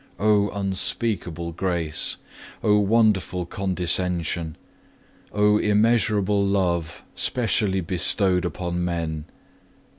O 0.17 0.49
unspeakable 0.49 1.51
grace! 1.51 2.17
O 2.63 2.79
wonderful 2.79 3.45
condescension! 3.45 4.55
O 5.31 5.59
immeasurable 5.59 6.43
love 6.43 7.03
specially 7.13 7.81
bestowed 7.81 8.43
upon 8.43 8.83
men! 8.83 9.25